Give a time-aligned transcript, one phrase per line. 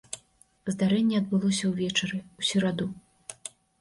[0.75, 2.87] Здарэнне адбылося ўвечары ў сераду.